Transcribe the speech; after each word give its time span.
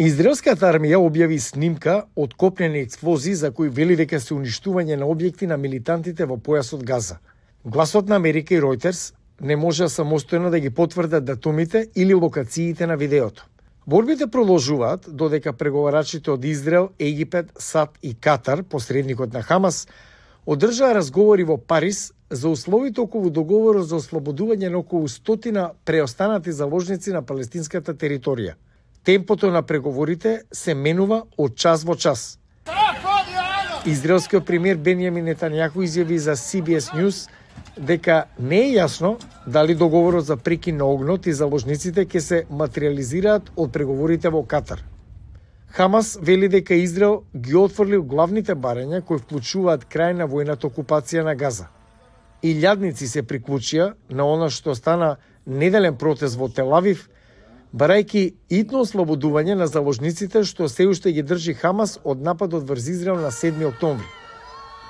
Израелската 0.00 0.70
армија 0.72 0.96
објави 0.96 1.36
снимка 1.36 2.06
од 2.16 2.32
копнени 2.34 2.80
експлозии 2.80 3.34
за 3.34 3.50
кои 3.52 3.68
вели 3.68 3.92
дека 3.96 4.20
се 4.20 4.32
уништување 4.32 4.96
на 4.96 5.04
објекти 5.04 5.44
на 5.44 5.58
милитантите 5.60 6.24
во 6.24 6.38
појасот 6.40 6.80
Газа. 6.82 7.18
Гласот 7.64 8.08
на 8.08 8.16
Америка 8.16 8.54
и 8.54 8.60
Ројтерс 8.60 9.12
не 9.40 9.56
може 9.56 9.90
самостојно 9.92 10.48
да 10.50 10.60
ги 10.60 10.70
потврдат 10.70 11.24
датумите 11.24 11.90
или 11.94 12.14
локациите 12.14 12.86
на 12.86 12.96
видеото. 12.96 13.44
Борбите 13.86 14.26
продолжуваат 14.26 15.10
додека 15.12 15.52
преговарачите 15.52 16.30
од 16.30 16.44
Израел, 16.44 16.88
Египет, 16.98 17.52
САД 17.58 17.98
и 18.02 18.14
Катар, 18.14 18.62
посредникот 18.62 19.32
на 19.32 19.42
Хамас, 19.42 19.88
одржаа 20.46 20.94
разговори 20.94 21.44
во 21.44 21.58
Париз 21.58 22.14
за 22.30 22.48
условите 22.48 23.00
околу 23.00 23.30
договорот 23.30 23.88
за 23.88 24.00
ослободување 24.00 24.72
на 24.72 24.78
околу 24.78 25.08
стотина 25.08 25.72
преостанати 25.84 26.52
заложници 26.52 27.12
на 27.12 27.22
палестинската 27.22 27.92
територија. 27.92 28.56
Темпото 29.04 29.50
на 29.50 29.62
преговорите 29.62 30.42
се 30.52 30.74
менува 30.74 31.24
од 31.38 31.56
час 31.58 31.82
во 31.82 31.96
час. 31.98 32.38
Израелскиот 33.82 34.44
премиер 34.46 34.76
Бенјамин 34.78 35.26
Нетањаху 35.26 35.82
изјави 35.82 36.20
за 36.22 36.36
CBS 36.38 36.92
News 36.94 37.24
дека 37.76 38.28
не 38.38 38.60
е 38.68 38.68
јасно 38.76 39.16
дали 39.46 39.74
договорот 39.74 40.24
за 40.24 40.36
прекин 40.36 40.76
на 40.78 40.86
огнот 40.86 41.26
и 41.26 41.34
заложниците 41.34 42.04
ќе 42.06 42.20
се 42.20 42.38
материализираат 42.50 43.50
од 43.56 43.72
преговорите 43.72 44.30
во 44.30 44.44
Катар. 44.46 44.84
Хамас 45.74 46.18
вели 46.22 46.48
дека 46.48 46.74
Израел 46.74 47.24
ги 47.34 47.56
отфрлил 47.56 48.04
главните 48.04 48.54
барања 48.54 49.02
кои 49.02 49.18
вклучуваат 49.18 49.88
крај 49.90 50.14
на 50.20 50.28
војната 50.30 50.70
окупација 50.70 51.24
на 51.26 51.34
Газа. 51.34 51.66
Илјадници 52.42 53.10
се 53.10 53.26
приклучија 53.26 53.94
на 54.10 54.30
она 54.30 54.50
што 54.50 54.76
стана 54.78 55.16
неделен 55.46 55.96
протест 55.96 56.38
во 56.38 56.48
Телавив, 56.48 57.08
барајки 57.72 58.34
итно 58.52 58.82
ослободување 58.84 59.54
на 59.56 59.66
заложниците 59.66 60.44
што 60.44 60.68
се 60.68 60.86
уште 60.86 61.12
ги 61.12 61.22
држи 61.22 61.54
Хамас 61.54 61.98
од 62.04 62.20
нападот 62.20 62.68
врз 62.68 62.88
Израел 62.88 63.20
на 63.20 63.30
7 63.30 63.64
октомври. 63.68 64.06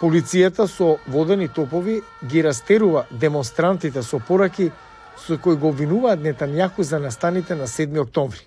Полицијата 0.00 0.66
со 0.66 0.96
водени 1.06 1.48
топови 1.48 2.00
ги 2.24 2.42
растерува 2.42 3.04
демонстрантите 3.10 4.02
со 4.02 4.18
пораки 4.18 4.70
со 5.26 5.36
кои 5.38 5.56
го 5.56 5.68
обвинуваат 5.68 6.22
Нетанјаху 6.24 6.82
за 6.82 6.98
настаните 6.98 7.54
на 7.54 7.66
7 7.66 8.00
октомври. 8.00 8.40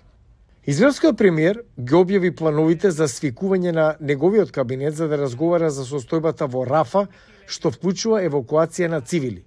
Израелскиот 0.66 1.16
премиер 1.18 1.62
ги 1.78 1.94
објави 1.94 2.34
плановите 2.34 2.90
за 2.90 3.04
свикување 3.04 3.72
на 3.72 3.96
неговиот 4.00 4.50
кабинет 4.50 4.96
за 4.96 5.08
да 5.08 5.18
разговара 5.18 5.70
за 5.70 5.84
состојбата 5.84 6.48
во 6.48 6.64
Рафа, 6.64 7.06
што 7.46 7.70
вклучува 7.70 8.22
евакуација 8.24 8.88
на 8.88 9.00
цивили. 9.00 9.44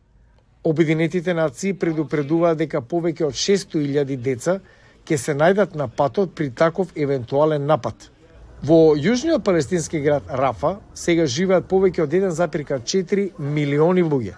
Обединетите 0.64 1.34
нации 1.34 1.74
предупредуваат 1.74 2.58
дека 2.58 2.82
повеќе 2.82 3.26
од 3.28 3.34
600.000 3.34 4.16
деца 4.16 4.60
ќе 5.08 5.18
се 5.18 5.34
најдат 5.34 5.76
на 5.76 5.88
патот 5.88 6.36
при 6.36 6.50
таков 6.50 6.94
евентуален 6.96 7.66
напад– 7.66 7.96
Во 8.66 8.96
јужниот 8.98 9.44
палестински 9.46 10.00
град 10.02 10.24
Рафа 10.34 10.80
сега 10.98 11.28
живеат 11.30 11.68
повеќе 11.70 12.08
од 12.08 12.14
1,4 12.18 13.26
милиони 13.38 14.02
луѓе. 14.02 14.34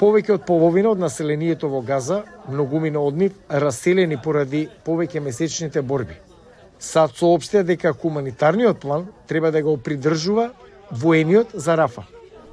Повеќе 0.00 0.34
од 0.34 0.46
половина 0.46 0.90
од 0.90 0.98
населението 0.98 1.70
во 1.70 1.80
Газа, 1.80 2.24
многумина 2.50 2.98
од 2.98 3.14
нив 3.14 3.36
раселени 3.48 4.18
поради 4.18 4.66
повеќе 4.84 5.22
месечните 5.22 5.82
борби. 5.82 6.18
САД 6.82 7.14
соопштија 7.14 7.62
дека 7.62 7.94
хуманитарниот 7.94 8.80
план 8.82 9.06
треба 9.28 9.52
да 9.54 9.62
го 9.62 9.76
придржува 9.76 10.50
воениот 10.90 11.54
за 11.54 11.76
Рафа. 11.78 12.02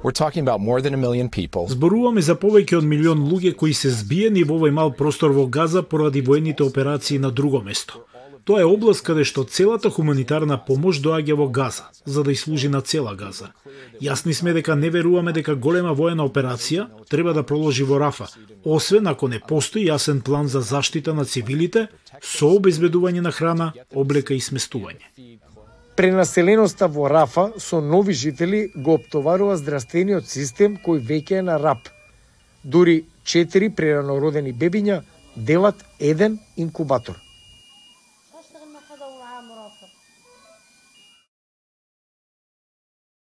We're 0.02 0.10
talking 0.10 0.42
about 0.42 0.60
more 0.60 0.80
than 0.82 0.94
a 0.94 0.96
million 0.96 1.28
people. 1.28 1.68
Зборуваме 1.68 2.22
за 2.22 2.34
повеќе 2.34 2.80
од 2.80 2.84
милион 2.84 3.20
луѓе 3.22 3.52
кои 3.54 3.74
се 3.74 3.90
збиени 3.94 4.42
во 4.42 4.56
овој 4.58 4.72
мал 4.74 4.90
простор 4.98 5.30
во 5.30 5.46
Газа 5.46 5.82
поради 5.82 6.20
воените 6.20 6.64
операции 6.64 7.18
на 7.18 7.30
друго 7.30 7.60
место. 7.62 8.02
Тоа 8.44 8.60
е 8.60 8.66
област 8.66 9.04
каде 9.06 9.22
што 9.22 9.44
целата 9.46 9.90
хуманитарна 9.94 10.56
помош 10.66 10.98
доаѓа 10.98 11.36
во 11.38 11.46
Газа, 11.46 11.84
за 12.04 12.24
да 12.26 12.34
служи 12.34 12.68
на 12.68 12.80
цела 12.82 13.14
Газа. 13.14 13.52
Јасни 14.02 14.34
сме 14.34 14.52
дека 14.52 14.74
не 14.74 14.90
веруваме 14.90 15.32
дека 15.32 15.54
голема 15.54 15.92
воена 15.94 16.26
операција 16.26 16.88
треба 17.08 17.32
да 17.32 17.46
проложи 17.46 17.84
во 17.84 17.98
Рафа, 18.02 18.26
освен 18.64 19.06
ако 19.06 19.28
не 19.28 19.38
постои 19.38 19.86
јасен 19.86 20.22
план 20.22 20.48
за 20.48 20.60
заштита 20.60 21.14
на 21.14 21.24
цивилите 21.24 21.86
со 22.20 22.50
обезбедување 22.58 23.20
на 23.20 23.30
храна, 23.30 23.72
облека 23.94 24.34
и 24.34 24.40
сместување. 24.40 25.31
Пренаселеноста 25.96 26.88
во 26.88 27.08
Рафа 27.08 27.52
со 27.58 27.80
нови 27.80 28.12
жители 28.12 28.70
го 28.74 28.94
оптоварува 28.94 29.56
здравствениот 29.60 30.28
систем 30.28 30.78
кој 30.80 31.02
веќе 31.10 31.40
е 31.40 31.42
на 31.48 31.58
рап. 31.60 31.90
Дури 32.64 33.04
четири 33.24 33.68
преранородени 33.68 34.54
бебиња 34.54 35.02
делат 35.36 35.84
еден 36.00 36.38
инкубатор. 36.56 37.20